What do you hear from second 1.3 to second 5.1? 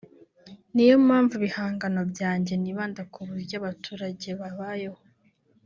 ibihangano byanjye nibanda ku buryo abaturage babayeho